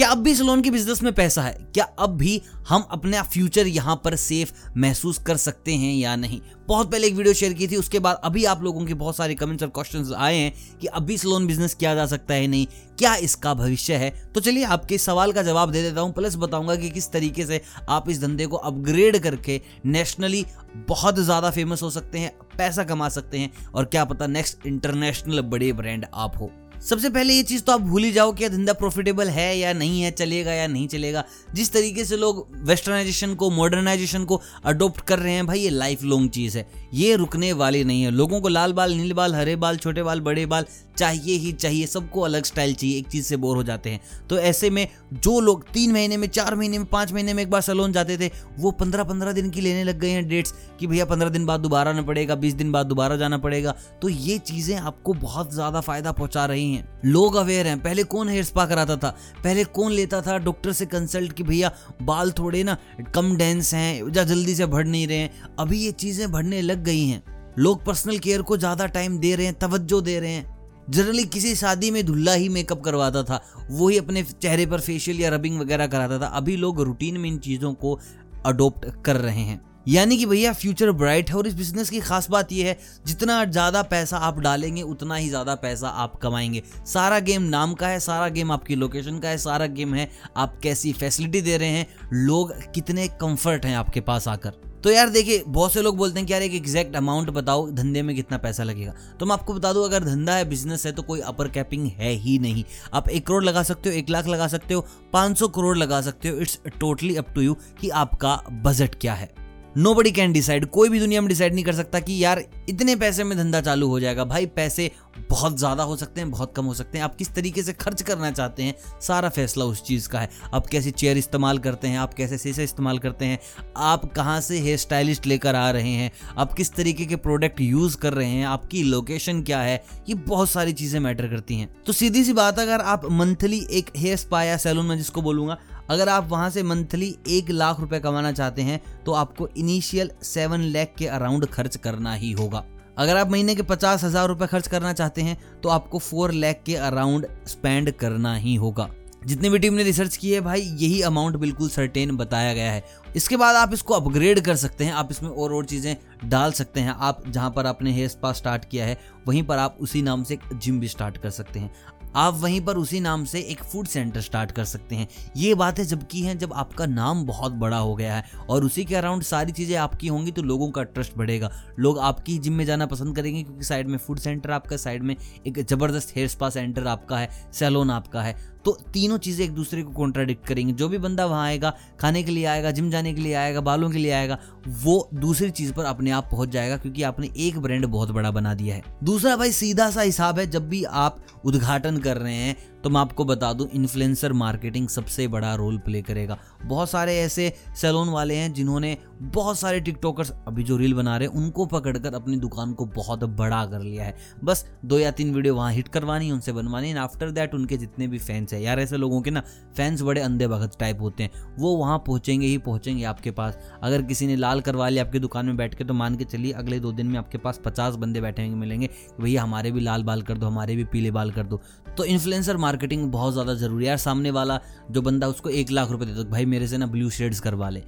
क्या 0.00 0.08
अब 0.08 0.18
भी 0.18 0.34
सलोन 0.34 0.62
के 0.62 0.70
बिज़नेस 0.70 1.02
में 1.02 1.12
पैसा 1.12 1.42
है? 1.42 1.52
क्या 1.74 1.84
अब 1.98 2.10
भी 2.10 2.40
हम 2.68 2.82
अपना 2.90 3.22
फ्यूचर 3.22 3.66
यहाँ 3.66 4.00
पर 4.04 4.14
सेफ़ 4.16 4.52
महसूस 4.76 5.18
कर 5.18 5.36
सकते 5.36 5.72
हैं 5.72 5.92
या 5.94 6.14
नहीं? 6.16 6.40
बहुत 6.68 6.90
पहले 6.92 7.06
एक 7.06 7.14
वीडियो 7.14 7.34
शेयर 7.34 7.52
की 7.52 7.66
थी, 7.68 7.76
उसके 7.76 7.98
बाद 7.98 8.20
अभी 8.24 8.44
आप 8.44 8.62
लोगों 8.62 8.84
के 8.86 8.94
बहुत 8.94 9.16
सारे 9.16 9.34
कमेंट्स 9.34 9.62
और 9.62 9.68
क्वेश्चंस 9.68 10.12
आए 10.16 10.36
हैं 10.36 10.78
कि 10.78 10.86
अब 10.86 11.02
भी 11.02 11.16
सलोन 11.18 11.46
बिज़नेस 11.46 11.74
किया 11.74 11.94
जा 11.94 12.06
सकता 12.06 12.34
है 12.34 12.46
नहीं? 12.46 12.66
क्या 12.98 13.14
इसका 13.16 13.52
भविष्य 13.54 13.94
है? 13.94 14.10
तो 14.34 14.40
चलिए 14.40 14.64
आपके 14.66 14.98
सवाल 14.98 15.32
का 15.32 15.42
जवाब 15.42 15.70
दे 15.70 15.82
देता 15.82 16.00
हूँ 16.00 16.12
प्लस 16.12 16.36
बताऊँगा 16.36 16.76
कि 16.76 16.90
किस 16.90 17.10
तरीके 17.12 17.46
से 17.46 17.60
आप 17.88 18.08
इस 18.10 18.20
धंधे 18.20 18.46
को 18.46 18.56
अपग्रेड 18.56 19.18
करके 19.18 19.60
नेशनली 19.86 20.44
बहुत 20.88 21.18
ज़्यादा 21.18 21.50
फ़ेमस 21.50 21.82
हो 21.82 21.90
सकते 21.90 22.18
हैं, 22.18 22.32
पैसा 22.58 22.84
कमा 22.84 23.08
सकते 23.08 23.38
हैं 23.38 23.52
और 23.66 23.84
क्या 23.84 24.04
पता 24.04 24.26
नेक्स्ट 24.28 24.66
इंटरनेशनल 24.66 25.40
बड़े 25.42 25.72
ब्रांड 25.72 26.06
आप 26.14 26.40
हो। 26.40 26.50
सबसे 26.80 27.08
पहले 27.10 27.34
ये 27.34 27.42
चीज़ 27.42 27.62
तो 27.62 27.72
आप 27.72 27.80
भूल 27.80 28.04
ही 28.04 28.10
जाओ 28.12 28.32
कि 28.32 28.48
धंधा 28.48 28.72
प्रॉफिटेबल 28.72 29.28
है 29.28 29.58
या 29.58 29.72
नहीं 29.72 30.00
है, 30.02 30.10
चलेगा 30.10 30.52
या 30.52 30.66
नहीं 30.66 30.86
चलेगा। 30.88 31.24
जिस 31.54 31.72
तरीके 31.72 32.04
से 32.04 32.16
लोग 32.16 32.46
वेस्टर्नाइजेशन 32.62 33.34
को 33.34 33.50
मॉडर्नाइजेशन 33.50 34.24
को 34.24 34.40
अडोप्ट 34.64 35.00
कर 35.00 35.18
रहे 35.18 35.32
हैं, 35.32 35.46
भाई 35.46 35.60
ये 35.60 35.70
लाइफ 35.70 36.02
लॉन्ग 36.02 36.30
चीज़ 36.30 36.58
है। 36.58 36.66
ये 36.94 37.14
रुकने 37.16 37.52
वाली 37.52 37.82
नहीं 37.84 38.02
है। 38.02 38.10
लोगों 38.10 38.40
को 38.40 38.48
लाल 38.48 38.72
बाल, 38.72 38.94
नील 38.94 39.12
बाल, 39.12 39.34
हरे 39.34 39.56
बाल, 39.56 39.76
छोटे 39.76 40.02
बाल, 40.02 40.20
बड़े 40.20 40.46
बाल 40.46 40.66
चाहिए 40.98 41.36
ही 41.36 41.52
चाहिए। 41.52 41.86
सबको 41.86 42.20
अलग 42.20 42.44
स्टाइल 42.44 42.74
चाहिए, 42.74 42.98
एक 42.98 43.08
चीज़ 43.08 43.26
से 43.26 43.36
बोर 43.36 43.56
हो 43.56 43.62
जाते 43.62 43.90
हैं। 43.90 44.00
तो 44.30 44.38
ऐसे 44.38 44.70
में 44.70 44.86
जो 45.14 45.38
लोग 45.40 45.64
तीन 45.72 45.92
महीने 45.92 46.16
में, 46.16 46.26
चार 46.28 46.54
महीने 46.54 46.78
में, 46.78 46.86
पाँच 46.86 47.12
महीने 47.12 47.34
में 47.34 47.42
एक 47.42 47.50
बार 47.50 47.60
सलोन 47.60 47.92
जाते 47.92 48.16
थे, 48.18 48.30
वो 48.58 48.70
पंद्रह 48.70 49.04
पंद्रह 49.04 49.32
दिन 49.32 49.50
की 49.50 49.60
लेने 49.60 49.84
लग 49.84 49.98
गए 50.00 50.10
हैं 50.10 50.26
डेट्स 50.28 50.54
कि 50.80 50.86
भैया 50.86 51.04
पंद्रह 51.04 51.28
दिन 51.28 51.46
बाद 51.46 51.60
दोबारा 51.60 51.90
आना 51.90 52.02
पड़ेगा, 52.02 52.34
बीस 52.34 52.54
दिन 52.54 52.72
बाद 52.72 52.86
दोबारा 52.86 53.16
जाना 53.16 53.38
पड़ेगा। 53.38 53.74
तो 54.02 54.08
ये 54.08 54.38
चीज़ें 54.40 54.76
आपको 54.76 55.14
बहुत 55.14 55.54
ज़्यादा 55.54 55.80
फ़ायदा 55.80 56.12
पहुँचा 56.12 56.44
रही 56.46 56.64
हैं। 56.64 56.69
लोग 57.04 57.34
अवेयर 57.34 57.66
हैं। 57.66 57.82
पहले 57.82 58.02
कौन 58.04 58.28
हेयर 58.28 58.44
स्पा 58.44 58.66
कराता 58.66 58.96
था? 58.96 59.10
पहले 59.44 59.64
कौन 59.64 59.92
लेता 59.92 60.20
था 60.22 60.38
डॉक्टर 60.38 60.72
से 60.72 60.86
कंसल्ट 60.86 61.32
कि 61.32 61.42
भैया, 61.42 61.72
बाल 62.02 62.32
थोड़े 62.32 62.62
ना 62.64 62.76
कम 63.14 63.36
डेंस 63.36 63.74
हैं 63.74 64.16
या 64.16 64.24
जल्दी 64.24 64.54
से 64.54 64.66
बढ़ 64.66 64.86
नहीं 64.86 65.06
रहे 65.08 65.16
हैं। 65.16 65.56
अभी 65.58 65.78
ये 65.78 65.92
चीज़ें 65.92 66.32
बढ़ने 66.32 66.62
लग 66.62 66.84
गई 66.84 67.06
हैं। 67.06 67.22
लोग 67.58 67.84
पर्सनल 67.84 68.18
केयर 68.18 68.42
को 68.42 68.56
ज़्यादा 68.56 68.86
टाइम 68.86 69.18
दे 69.18 69.34
रहे 69.36 69.46
हैं, 69.46 69.58
तवज्जो 69.58 70.00
दे 70.00 70.20
रहे 70.20 70.30
हैं। 70.30 70.58
जनरली 70.90 71.24
किसी 71.24 71.54
शादी 71.54 71.90
में 71.90 72.06
धुल्ला 72.06 72.32
ही 72.32 72.48
मेकअप 72.48 72.82
करवाता 72.82 73.22
था। 73.22 73.42
वो 73.70 73.88
ही 73.88 73.98
अपने 73.98 74.22
चेहरे 74.22 74.66
पर 74.66 74.80
फेशियल 74.80 75.20
या 75.20 75.30
रबिंग 75.30 75.60
वगैरह 75.60 75.86
कराता 75.86 76.18
था। 76.18 76.26
अभी 76.26 76.56
लोग 76.56 76.80
रूटीन 76.80 77.18
में 77.18 77.28
इन 77.30 77.38
चीज़ों 77.38 77.74
को 77.74 77.98
अडोप्ट 78.46 78.86
कर 79.04 79.16
रहे 79.16 79.40
हैं। 79.40 79.69
यानी 79.88 80.16
कि 80.16 80.26
भैया 80.26 80.52
फ्यूचर 80.52 80.90
ब्राइट 80.92 81.30
है 81.30 81.36
और 81.36 81.46
इस 81.46 81.54
बिज़नेस 81.54 81.90
की 81.90 82.00
खास 82.00 82.28
बात 82.30 82.52
यह 82.52 82.66
है, 82.66 82.78
जितना 83.06 83.44
ज़्यादा 83.44 83.82
पैसा 83.82 84.16
आप 84.16 84.38
डालेंगे, 84.38 84.82
उतना 84.82 85.14
ही 85.14 85.28
ज़्यादा 85.28 85.54
पैसा 85.54 85.88
आप 85.88 86.16
कमाएँगे। 86.16 86.62
सारा 86.86 87.18
गेम 87.18 87.42
नाम 87.42 87.74
का 87.74 87.88
है, 87.88 88.00
सारा 88.00 88.28
गेम 88.28 88.52
आपकी 88.52 88.74
लोकेशन 88.74 89.18
का 89.18 89.28
है, 89.28 89.38
सारा 89.38 89.66
गेम 89.66 89.94
है, 89.94 90.10
आप 90.36 90.58
कैसी 90.62 90.92
फैसिलिटी 90.92 91.40
दे 91.40 91.56
रहे 91.56 91.68
हैं, 91.68 91.86
लोग 92.12 92.52
कितने 92.74 93.08
कंफर्ट 93.20 93.64
हैं 93.64 93.76
आपके 93.76 94.00
पास 94.00 94.28
आकर। 94.28 94.60
तो 94.84 94.90
यार 94.90 95.08
देखिए, 95.08 95.42
बहुत 95.46 95.72
से 95.72 95.82
लोग 95.82 95.96
बोलते 95.96 96.18
हैं 96.20 96.26
कि 96.26 96.32
यार 96.32 96.42
एक 96.42 96.54
एग्जैक्ट 96.54 96.96
अमाउंट 96.96 97.30
बताओ, 97.30 97.70
धंधे 97.70 98.02
में 98.02 98.14
कितना 98.16 98.38
पैसा 98.38 98.62
लगेगा। 98.62 98.94
तो 99.20 99.26
मैं 99.26 99.32
आपको 99.32 99.54
बता 99.54 99.72
दूँ, 99.72 99.84
अगर 99.84 100.04
धंधा 100.04 100.34
है 100.34 100.48
बिज़नेस 100.48 100.86
है 100.86 100.92
तो 100.92 101.02
कोई 101.02 101.20
अपर 101.20 101.48
कैपिंग 101.48 101.86
है 101.86 102.12
ही 102.12 102.38
नहीं। 102.38 102.64
आप 102.94 103.08
एक 103.08 103.26
करोड़ 103.26 103.44
लगा 103.44 103.62
सकते 103.62 103.88
हो, 103.88 103.94
एक 103.94 104.10
लाख 104.10 104.26
लगा 104.26 104.48
सकते 104.48 104.74
हो, 104.74 104.86
पाँच 105.12 105.38
सौ 105.38 105.48
करोड़ 105.48 105.76
लगा 105.78 106.00
सकते 106.00 106.28
हो। 106.28 106.36
It's 106.36 106.58
totally 106.80 107.16
up 107.16 107.34
to 107.34 107.40
you 107.40 107.56
कि 107.80 107.88
आपका 107.88 108.40
बजट 108.64 108.94
क्या 109.00 109.14
है। 109.14 109.30
नो 109.76 109.94
बडी 109.94 110.10
कैन 110.12 110.32
डिसाइड 110.32 110.66
कोई 110.66 110.88
भी 110.88 111.00
दुनिया 111.00 111.20
में 111.20 111.28
डिसाइड 111.28 111.54
नहीं 111.54 111.64
कर 111.64 111.72
सकता 111.72 112.00
कि 112.00 112.24
यार, 112.24 112.44
इतने 112.68 112.96
पैसे 112.96 113.24
में 113.24 113.36
धंधा 113.38 113.60
चालू 113.60 113.88
हो 113.88 114.00
जाएगा। 114.00 114.24
भाई, 114.24 114.46
पैसे 114.46 114.90
बहुत 115.30 115.58
ज़्यादा 115.58 115.82
हो 115.82 115.96
सकते 115.96 116.20
हैं, 116.20 116.30
बहुत 116.30 116.52
कम 116.56 116.64
हो 116.64 116.74
सकते 116.74 116.98
हैं। 116.98 117.04
आप 117.04 117.14
किस 117.14 117.32
तरीके 117.34 117.62
से 117.62 117.72
खर्च 117.72 118.02
करना 118.02 118.30
चाहते 118.30 118.62
हैं, 118.62 118.74
सारा 119.00 119.28
फैसला 119.28 119.64
उस 119.64 119.82
चीज़ 119.82 120.08
का 120.08 120.20
है। 120.20 120.28
आप 120.54 120.66
कैसी 120.66 120.90
चेयर 120.90 121.18
इस्तेमाल 121.18 121.58
करते 121.58 121.88
हैं, 121.88 121.98
आप 121.98 122.14
कैसे 122.14 122.38
शीशे 122.38 122.64
इस्तेमाल 122.64 122.98
करते 122.98 123.24
हैं, 123.24 123.38
आप 123.76 124.12
कहाँ 124.12 124.40
से 124.40 124.58
हेयर 124.58 124.76
स्टाइलिस्ट 124.76 125.26
लेकर 125.26 125.54
आ 125.54 125.70
रहे 125.70 125.90
हैं, 125.90 126.10
आप 126.38 126.52
किस 126.52 126.72
तरीके 126.72 127.06
के 127.06 127.16
प्रोडक्ट 127.16 127.60
यूज़ 127.60 127.96
कर 127.96 128.14
रहे 128.14 128.28
हैं, 128.28 128.46
आपकी 128.46 128.82
लोकेशन 128.82 129.42
क्या 129.42 129.60
है, 129.60 129.82
ये 130.08 130.14
बहुत 130.14 130.50
सारी 130.50 130.72
चीज़ें 130.72 131.00
मैटर 131.00 131.28
करती 131.28 131.56
हैं। 131.56 131.68
तो 131.86 131.92
सीधी 131.92 132.24
सी 132.24 132.32
बात, 132.32 132.58
अगर 132.58 132.80
आप 132.80 133.10
मंथली 133.10 133.66
एक 133.70 133.90
हेयर 133.96 134.16
स्पा 134.16 134.42
या 134.42 134.56
सैलून 134.56 134.86
में 134.86 134.96
जिसको 134.96 135.22
बोलूँगा 135.22 135.58
अगर 135.90 136.08
आप 136.08 136.28
वहाँ 136.28 136.50
से 136.50 136.62
मंथली 136.62 137.14
एक 137.28 137.50
लाख 137.50 137.80
रुपए 137.80 137.98
कमाना 138.00 138.30
चाहते 138.32 138.62
हैं 138.62 138.80
तो 139.04 139.12
आपको 139.14 139.48
इनिशियल 139.58 140.10
सेवन 140.24 140.60
लैख 140.68 140.94
के 140.98 141.06
अराउंड 141.08 141.46
खर्च 141.46 141.76
करना 141.78 142.14
ही 142.14 142.30
होगा। 142.32 142.64
अगर 142.98 143.16
आप 143.16 143.30
महीने 143.30 143.54
के 143.54 143.62
पचास 143.64 144.04
हज़ार 144.04 144.28
रुपए 144.28 144.46
खर्च 144.46 144.68
करना 144.68 144.92
चाहते 144.92 145.22
हैं 145.22 145.36
तो 145.62 145.68
आपको 145.68 145.98
फोर 146.00 146.32
लैख 146.32 146.62
के 146.66 146.76
अराउंड 146.78 147.26
स्पेंड 147.48 147.90
करना 147.92 148.34
ही 148.36 148.54
होगा। 148.56 148.88
जितनी 149.22 149.48
भी 149.50 149.58
टीम 149.58 149.74
ने 149.74 149.82
रिसर्च 149.82 150.16
की 150.16 150.30
है 150.32 150.40
भाई, 150.40 150.60
यही 150.60 151.00
अमाउंट 151.02 151.36
बिल्कुल 151.36 151.68
सर्टेन 151.68 152.16
बताया 152.16 152.52
गया 152.54 152.70
है। 152.72 152.84
इसके 153.16 153.36
बाद 153.36 153.56
आप 153.56 153.72
इसको 153.74 153.94
अपग्रेड 153.94 154.40
कर 154.40 154.56
सकते 154.56 154.84
हैं, 154.84 154.92
आप 154.92 155.08
इसमें 155.10 155.28
और 155.30 155.52
और 155.52 155.64
चीज़ें 155.64 155.96
डाल 156.24 156.52
सकते 156.52 156.80
हैं। 156.80 156.94
आप 156.98 157.22
जहाँ 157.28 157.50
पर 157.50 157.66
आपने 157.66 157.92
हेयर 157.92 158.08
स्पा 158.08 158.32
स्टार्ट 158.32 158.64
किया 158.64 158.86
है, 158.86 158.96
वहीं 159.26 159.42
पर 159.42 159.58
आप 159.58 159.76
उसी 159.80 160.02
नाम 160.02 160.22
से 160.24 160.38
जिम 160.54 160.80
भी 160.80 160.88
स्टार्ट 160.88 161.16
कर 161.16 161.30
सकते 161.30 161.60
हैं। 161.60 161.70
आप 162.16 162.34
वहीं 162.34 162.60
पर 162.60 162.76
उसी 162.76 163.00
नाम 163.00 163.24
से 163.24 163.40
एक 163.42 163.62
फ़ूड 163.62 163.86
सेंटर 163.86 164.20
स्टार्ट 164.20 164.52
कर 164.52 164.64
सकते 164.64 164.96
हैं। 164.96 165.06
ये 165.36 165.54
बातें 165.54 165.82
जब 165.84 166.06
की 166.06 166.22
हैं, 166.22 166.36
जब 166.38 166.52
आपका 166.52 166.86
नाम 166.86 167.24
बहुत 167.26 167.52
बड़ा 167.54 167.76
हो 167.78 167.94
गया 167.96 168.14
है 168.16 168.24
और 168.50 168.64
उसी 168.64 168.84
के 168.84 168.94
अराउंड 168.94 169.22
सारी 169.22 169.52
चीज़ें 169.52 169.76
आपकी 169.76 170.08
होंगी 170.08 170.30
तो 170.30 170.42
लोगों 170.42 170.70
का 170.70 170.82
ट्रस्ट 170.84 171.16
बढ़ेगा। 171.16 171.50
लोग 171.78 171.98
आपकी 172.00 172.38
जिम 172.38 172.54
में 172.54 172.64
जाना 172.64 172.86
पसंद 172.86 173.16
करेंगे 173.16 173.42
क्योंकि 173.42 173.64
साइड 173.64 173.88
में 173.88 173.98
फ़ूड 173.98 174.18
सेंटर 174.18 174.50
आपका, 174.50 174.76
साइड 174.76 175.02
में 175.02 175.16
एक 175.46 175.58
ज़बरदस्त 175.60 176.16
हेयर 176.16 176.28
स्पा 176.28 176.50
सेंटर 176.50 176.86
आपका 176.86 177.18
है 177.18 177.30
सैलून 177.52 177.90
आपका 177.90 178.22
है। 178.22 178.34
तो 178.64 178.72
तीनों 178.92 179.18
चीज़ें 179.18 179.44
एक 179.44 179.52
दूसरे 179.52 179.82
को 179.82 179.92
कॉन्ट्राडिक्ट 179.92 180.46
करेंगी। 180.46 180.72
जो 180.72 180.88
भी 180.88 180.98
बंदा 180.98 181.26
वहाँ 181.26 181.46
आएगा, 181.46 181.72
खाने 182.00 182.22
के 182.22 182.30
लिए 182.30 182.44
आएगा 182.44 182.70
जिम 182.70 182.90
जाने 182.90 183.14
के 183.14 183.20
लिए 183.20 183.34
आएगा, 183.34 183.60
बालों 183.60 183.90
के 183.90 183.98
लिए 183.98 184.12
आएगा, 184.12 184.38
वो 184.68 185.08
दूसरी 185.14 185.50
चीज़ 185.50 185.72
पर 185.72 185.84
अपने 185.84 186.10
आप 186.10 186.28
पहुँच 186.30 186.48
जाएगा 186.48 186.76
क्योंकि 186.76 187.02
आपने 187.02 187.30
एक 187.36 187.58
ब्रांड 187.58 187.86
बहुत 187.86 188.10
बड़ा 188.10 188.30
बना 188.30 188.54
दिया 188.54 188.74
है। 188.74 188.82
दूसरा 189.04 189.36
भाई 189.36 189.52
सीधा 189.52 189.90
सा 189.90 190.00
हिसाब 190.00 190.38
है, 190.38 190.46
जब 190.46 190.68
भी 190.68 190.84
आप 190.84 191.24
उद्घाटन 191.44 191.98
कर 191.98 192.16
रहे 192.16 192.34
हैं 192.34 192.56
तो 192.84 192.90
मैं 192.90 193.00
आपको 193.00 193.24
बता 193.24 193.52
दूँ 193.52 193.68
इन्फ्लुएंसर 193.68 194.32
मार्केटिंग 194.32 194.88
सबसे 194.88 195.26
बड़ा 195.28 195.54
रोल 195.54 195.78
प्ले 195.78 196.02
करेगा। 196.02 196.38
बहुत 196.64 196.90
सारे 196.90 197.16
ऐसे 197.18 197.52
सैलून 197.76 198.08
वाले 198.08 198.34
हैं 198.34 198.52
जिन्होंने 198.52 198.96
बहुत 199.22 199.58
सारे 199.58 199.80
टिकटॉकर्स 199.80 200.32
अभी 200.48 200.62
जो 200.62 200.76
रील 200.76 200.94
बना 200.94 201.16
रहे 201.16 201.28
हैं, 201.28 201.34
उनको 201.34 201.66
पकड़कर 201.66 202.14
अपनी 202.14 202.36
दुकान 202.36 202.72
को 202.72 202.84
बहुत 202.86 203.24
बड़ा 203.24 203.64
कर 203.66 203.80
लिया 203.80 204.04
है। 204.04 204.14
बस 204.44 204.64
दो 204.84 204.98
या 204.98 205.10
तीन 205.10 205.34
वीडियो 205.34 205.54
वहाँ 205.54 205.72
हिट 205.72 205.88
करवानी 205.88 206.30
उनसे 206.30 206.52
बनवानी 206.52 206.90
एंड 206.90 206.98
आफ्टर 206.98 207.30
दैट 207.30 207.54
उनके 207.54 207.76
जितने 207.76 208.06
भी 208.08 208.18
फैंस 208.18 208.52
हैं, 208.52 208.60
यार 208.60 208.80
ऐसे 208.80 208.96
लोगों 208.96 209.20
के 209.22 209.30
ना 209.30 209.42
फैंस 209.76 210.02
बड़े 210.02 210.20
अंधे 210.20 210.46
भगत 210.48 210.76
टाइप 210.80 211.00
होते 211.00 211.22
हैं। 211.22 211.30
वो 211.58 211.74
वहाँ 211.76 211.98
पहुँचेंगे 211.98 212.46
ही 212.46 212.58
पहुँचेंगे 212.60 213.04
आपके 213.04 213.30
पास। 213.30 213.58
अगर 213.82 214.02
किसी 214.02 214.26
ने 214.26 214.36
लाल 214.36 214.60
करवा 214.60 214.88
लिया 214.88 215.04
आपकी 215.04 215.18
दुकान 215.18 215.46
में 215.46 215.56
बैठ 215.56 215.74
के 215.74 215.84
तो 215.84 215.94
मान 215.94 216.16
के 216.16 216.24
चलिए 216.24 216.52
अगले 216.52 216.80
दो 216.80 216.92
दिन 216.92 217.06
में 217.06 217.18
आपके 217.18 217.38
पास 217.38 217.60
पचास 217.64 217.94
बंदे 217.96 218.20
बैठे 218.20 218.48
मिलेंगे 218.50 218.88
भैया 219.20 219.42
हमारे 219.42 219.70
भी 219.70 219.80
लाल 219.80 220.02
बाल 220.02 220.22
कर 220.22 220.38
दो, 220.38 220.46
हमारे 220.46 220.76
भी 220.76 220.84
पीले 220.84 221.10
बाल 221.10 221.30
कर 221.30 221.42
दो। 221.42 221.60
तो 221.96 222.04
इन्फ्लुएंसर 222.04 222.56
मार्केटिंग 222.70 223.10
बहुत 223.12 223.32
ज़्यादा 223.32 223.54
ज़रूरी 223.56 223.84
है। 223.84 223.88
यार, 223.88 223.96
सामने 223.98 224.30
वाला 224.30 224.60
जो 224.90 225.02
बंदा 225.02 225.28
उसको 225.28 225.50
एक 225.50 225.70
लाख 225.70 225.90
रुपए 225.90 226.06
दे 226.06 226.12
दो 226.12 226.22
तो 226.24 226.30
भाई 226.30 226.44
मेरे 226.46 226.66
से 226.66 226.78
ना 226.78 226.86
ब्लू 226.88 227.10
शेड्स 227.10 227.40
करवा 227.40 227.70
ले। 227.70 227.82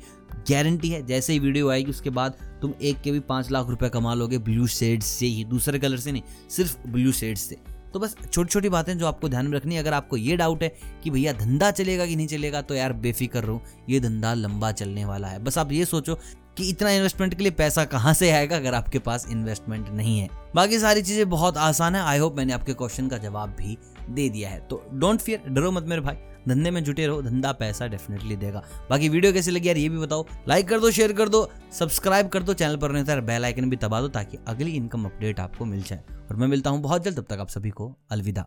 गारंटी 0.48 0.88
है, 0.88 1.04
जैसे 1.06 1.32
ही 1.32 1.38
वीडियो 1.38 1.68
आएगी, 1.70 1.90
उसके 1.90 2.10
बाद 2.10 2.36
तुम 2.62 2.72
एक 2.82 3.00
के 3.00 3.10
भी 3.12 3.20
पाँच 3.28 3.50
लाख 3.50 3.68
रुपए 3.68 3.88
कमा 3.90 4.14
लोगे 4.14 4.38
ब्लू 4.40 4.66
शेड्स 4.68 5.06
से 5.08 5.26
ही, 5.26 5.44
दूसरे 5.46 5.78
कलर 5.78 5.96
से 5.98 6.12
नहीं, 6.12 6.22
सिर्फ़ 6.50 6.88
ब्लू 6.88 7.12
शेड्स 7.12 7.40
से। 7.42 7.58
तो 7.92 8.00
बस 8.00 8.16
छोटी 8.22 8.50
छोटी 8.50 8.68
बातें 8.70 8.96
जो 8.98 9.06
आपको 9.06 9.28
ध्यान 9.28 9.46
में 9.46 9.56
रखनी 9.56 9.74
है, 9.74 9.80
अगर 9.80 9.92
आपको 9.92 10.16
ये 10.16 10.36
डाउट 10.36 10.62
है 10.62 10.74
कि 11.04 11.10
भैया 11.10 11.32
धंधा 11.34 11.70
चलेगा 11.72 12.06
कि 12.06 12.16
नहीं 12.16 12.26
चलेगा 12.26 12.62
तो 12.62 12.74
यार 12.74 12.92
बेफिक्र 12.98 13.40
रहो, 13.40 13.60
ये 13.88 14.00
धंधा 14.00 14.32
लंबा 14.34 14.70
चलने 14.72 15.04
वाला 15.04 15.28
है। 15.28 15.42
बस 15.44 15.58
आप 15.58 15.72
ये 15.72 15.84
सोचो 15.86 16.18
कि 16.56 16.68
इतना 16.68 16.90
इन्वेस्टमेंट 16.90 17.34
के 17.34 17.42
लिए 17.42 17.52
पैसा 17.52 17.84
कहाँ 17.84 18.14
से 18.14 18.30
आएगा 18.30 18.56
अगर 18.56 18.74
आपके 18.74 18.98
पास 18.98 19.26
इन्वेस्टमेंट 19.30 19.88
नहीं 19.88 20.18
है? 20.18 20.28
बाकी 20.54 20.78
सारी 20.78 21.02
चीज़ें 21.02 21.28
बहुत 21.30 21.56
आसान 21.58 21.94
है। 21.94 22.02
आई 22.02 22.18
होप 22.18 22.36
मैंने 22.36 22.52
आपके 22.52 22.74
क्वेश्चन 22.74 23.08
का 23.08 23.18
जवाब 23.18 23.56
भी 23.58 23.78
दे 24.10 24.28
दिया 24.28 24.50
है। 24.50 24.60
तो 24.60 24.82
डोंट 24.92 25.20
फियर 25.20 25.48
डरो 25.48 25.70
मत 25.70 25.84
मेरे 25.84 26.02
भाई। 26.02 26.16
धंधे 26.48 26.70
में 26.70 26.82
जुटे 26.84 27.06
रहो, 27.06 27.22
धंधा 27.22 27.52
पैसा 27.52 27.86
डेफिनेटली 27.86 28.36
देगा। 28.36 28.62
बाकी 28.90 29.08
वीडियो 29.08 29.32
कैसे 29.32 29.50
लगी 29.50 29.68
यार, 29.68 29.76
ये 29.76 29.88
भी 29.88 29.98
बताओ। 29.98 30.26
लाइक 30.48 30.68
कर 30.68 30.80
दो 30.80 30.90
शेयर 30.90 31.12
कर 31.12 31.28
दो 31.28 31.48
सब्सक्राइब 31.72 32.28
कर 32.28 32.42
दो 32.42 32.54
चैनल 32.54 32.76
पर 32.76 32.92
नहीं 32.92 33.04
तो 33.04 33.20
बेल 33.22 33.44
आइकन 33.44 33.70
भी 33.70 33.76
दबा 33.76 34.00
दो 34.00 34.08
ताकि 34.08 34.38
अगली 34.48 34.72
इनकम 34.72 35.04
अपडेट 35.04 35.40
आपको 35.40 35.64
मिल 35.64 35.82
जाए। 35.82 36.02
और 36.30 36.36
मैं 36.36 36.48
मिलता 36.48 36.70
हूँ 36.70 36.80
बहुत 36.80 37.04
जल्द, 37.04 37.18
तब 37.18 37.26
तक 37.30 37.40
आप 37.40 37.48
सभी 37.48 37.70
को 37.70 37.94
अलविदा। 38.10 38.46